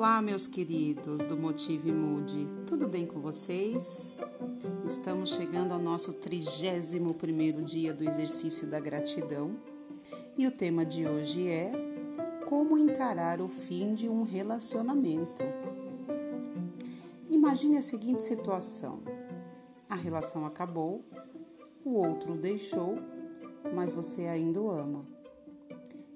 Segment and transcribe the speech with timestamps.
[0.00, 4.10] Olá, meus queridos do Motive Mude, tudo bem com vocês?
[4.82, 9.58] Estamos chegando ao nosso 31 primeiro dia do exercício da gratidão
[10.38, 11.70] e o tema de hoje é
[12.48, 15.42] como encarar o fim de um relacionamento.
[17.28, 19.02] Imagine a seguinte situação:
[19.86, 21.04] a relação acabou,
[21.84, 22.96] o outro o deixou,
[23.74, 25.19] mas você ainda o ama.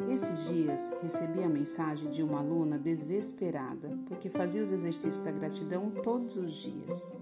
[0.09, 5.91] Esses dias recebi a mensagem de uma aluna desesperada porque fazia os exercícios da gratidão
[5.91, 7.13] todos os dias.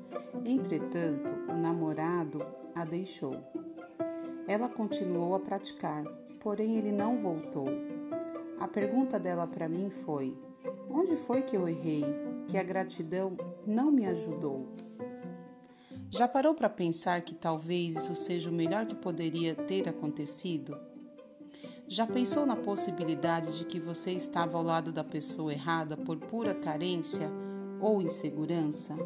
[0.44, 3.36] Entretanto, o namorado a deixou.
[4.48, 6.04] Ela continuou a praticar,
[6.40, 7.68] porém ele não voltou.
[8.58, 10.36] A pergunta dela para mim foi:
[10.90, 12.04] Onde foi que eu errei?
[12.48, 13.36] Que a gratidão
[13.66, 14.68] não me ajudou?
[16.10, 20.76] Já parou para pensar que talvez isso seja o melhor que poderia ter acontecido?
[21.92, 26.54] Já pensou na possibilidade de que você estava ao lado da pessoa errada por pura
[26.54, 27.30] carência
[27.78, 28.96] ou insegurança?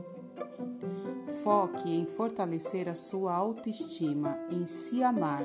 [1.42, 5.42] Foque em fortalecer a sua autoestima, em se amar,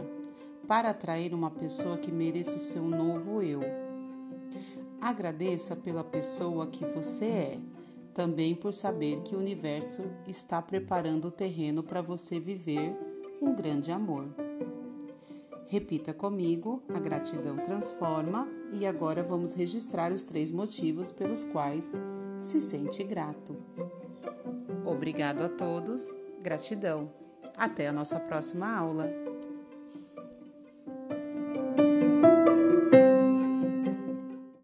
[0.67, 3.61] para atrair uma pessoa que mereça o seu novo eu.
[5.01, 7.59] Agradeça pela pessoa que você é,
[8.13, 12.95] também por saber que o universo está preparando o terreno para você viver
[13.41, 14.27] um grande amor.
[15.71, 21.97] Repita comigo: a gratidão transforma, e agora vamos registrar os três motivos pelos quais
[22.41, 23.55] se sente grato.
[24.85, 27.09] Obrigado a todos, gratidão.
[27.55, 29.09] Até a nossa próxima aula.